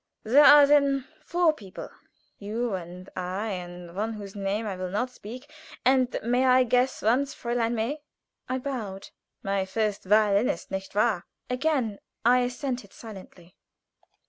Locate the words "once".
7.03-7.35